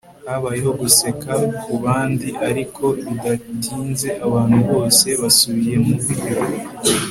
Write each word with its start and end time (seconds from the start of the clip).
habayeho 0.27 0.71
guseka 0.81 1.33
kubandi, 1.63 2.27
ariko 2.49 2.83
bidatinze 3.03 4.09
abantu 4.25 4.57
bose 4.69 5.07
basubiye 5.21 5.75
mubyo 5.85 6.19